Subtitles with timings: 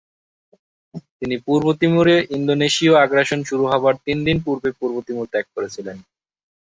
[1.19, 5.97] তিনি পূর্ব তিমুরে ইন্দোনেশীয় আগ্রাসন শুরু হবার তিন দিন পূর্বে পূর্ব তিমুর ত্যাগ করেছিলেন।